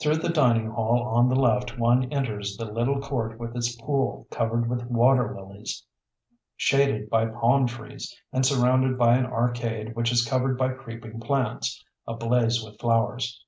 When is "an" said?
9.16-9.26